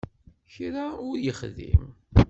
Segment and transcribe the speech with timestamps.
[0.53, 1.83] Kra ur yexdim.